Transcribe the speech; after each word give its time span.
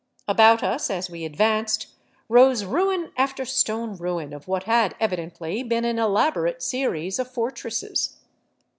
About 0.27 0.63
us, 0.63 0.89
as 0.89 1.11
we 1.11 1.25
advanced, 1.25 1.85
rose 2.27 2.65
ruin 2.65 3.11
after 3.17 3.45
stone 3.45 3.95
ruin 3.97 4.33
of 4.33 4.47
what 4.47 4.63
had 4.63 4.95
evidently 4.99 5.61
been 5.61 5.85
an 5.85 5.99
elaborate 5.99 6.63
series 6.63 7.19
of 7.19 7.29
fortresses. 7.31 8.17